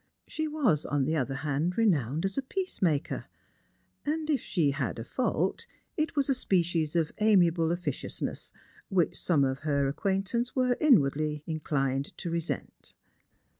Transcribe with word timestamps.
She 0.27 0.47
was, 0.47 0.83
on 0.83 1.03
the 1.03 1.15
other 1.15 1.35
hand, 1.35 1.77
renowned 1.77 2.25
as 2.25 2.35
a 2.35 2.41
peace 2.41 2.81
maker: 2.81 3.25
and 4.03 4.31
if 4.31 4.41
she 4.41 4.71
had 4.71 4.97
a 4.97 5.03
fault, 5.03 5.67
it 5.95 6.15
was 6.15 6.27
a 6.27 6.33
species 6.33 6.95
of 6.95 7.11
amiable 7.19 7.71
officiousness, 7.71 8.51
which 8.89 9.15
some 9.21 9.43
of 9.43 9.59
her 9.59 9.87
acquaintance 9.87 10.55
were 10.55 10.73
inclined 10.81 11.43
inwardly 11.45 12.13
to 12.17 12.31
resent. 12.31 12.95